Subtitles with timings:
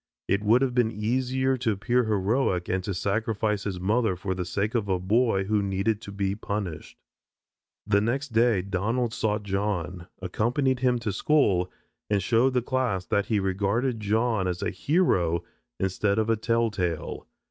[0.27, 4.45] It would have been easier to appear heroic and to sacrifice his mother for the
[4.45, 6.97] sake of a boy who needed to be punished."
[7.85, 11.71] The next day Donald sought John, accompanied him to school,
[12.09, 15.43] and showed the class that he regarded John as a hero
[15.79, 17.27] instead of a tell tale.